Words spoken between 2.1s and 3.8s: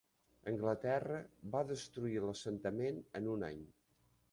l'assentament en un any.